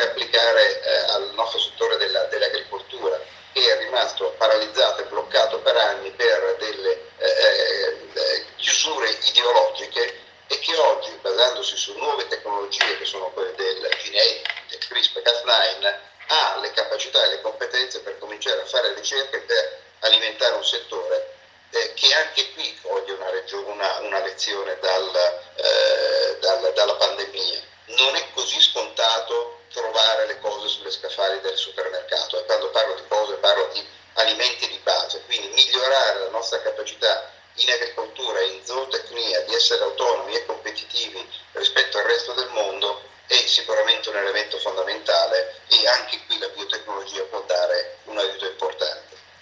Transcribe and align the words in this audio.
applicare 0.00 0.80
eh, 0.80 0.96
al 1.12 1.34
nostro 1.34 1.58
settore 1.58 1.98
della, 1.98 2.24
dell'agricoltura 2.24 3.20
che 3.52 3.60
è 3.60 3.78
rimasto 3.78 4.34
paralizzato 4.38 5.02
e 5.02 5.04
bloccato 5.04 5.58
per 5.58 5.76
anni 5.76 6.10
per 6.12 6.56
delle 6.58 7.08
eh, 7.18 8.06
eh 8.14 8.46
chiusure 8.56 9.10
ideologiche 9.24 10.20
e 10.46 10.58
che 10.60 10.76
oggi, 10.76 11.10
basandosi 11.20 11.76
su 11.76 11.94
nuove 11.98 12.26
tecnologie 12.28 12.96
che 12.96 13.04
sono 13.04 13.30
quelle 13.32 13.54
del 13.54 13.88
gene 14.02 14.42
del 14.68 14.78
CRISPR-Cas9, 14.78 15.94
ha 16.28 16.58
le 16.60 16.70
capacità 16.70 17.22
e 17.24 17.28
le 17.30 17.40
competenze 17.42 18.00
per 18.00 18.18
cominciare 18.18 18.62
a 18.62 18.66
fare 18.66 18.94
ricerche 18.94 19.40
per 19.40 19.80
alimentare 20.00 20.54
un 20.54 20.64
settore 20.64 21.34
eh, 21.70 21.92
che 21.94 22.14
anche 22.14 22.52
qui 22.52 22.78
coglie 22.80 23.12
una, 23.12 23.30
una, 23.66 23.98
una 23.98 24.24
lezione 24.24 24.78
dal, 24.80 25.14
eh, 25.56 26.38
dal, 26.38 26.72
dalla 26.74 26.94
pandemia. 26.94 27.60
Non 27.98 28.14
è 28.14 28.24
così 28.32 28.60
scontato 28.60 29.51
trovare 30.12 30.26
le 30.26 30.38
cose 30.40 30.68
sulle 30.68 30.90
scaffali 30.90 31.40
del 31.40 31.56
supermercato. 31.56 32.38
E 32.38 32.44
quando 32.44 32.70
parlo 32.70 32.94
di 32.94 33.02
cose 33.08 33.34
parlo 33.36 33.70
di 33.72 33.84
alimenti 34.14 34.68
di 34.68 34.78
base, 34.82 35.22
quindi 35.24 35.48
migliorare 35.48 36.20
la 36.20 36.28
nostra 36.28 36.60
capacità 36.60 37.30
in 37.54 37.70
agricoltura 37.70 38.40
e 38.40 38.46
in 38.46 38.64
zootecnia 38.64 39.40
di 39.42 39.54
essere 39.54 39.82
autonomi 39.82 40.34
e 40.34 40.44
competitivi 40.46 41.26
rispetto 41.52 41.98
al 41.98 42.04
resto 42.04 42.32
del 42.32 42.48
mondo 42.48 43.10
è 43.26 43.36
sicuramente 43.46 44.08
un 44.10 44.16
elemento 44.16 44.58
fondamentale 44.58 45.60
e 45.68 45.86
anche 45.86 46.20
qui 46.26 46.38
la 46.38 46.48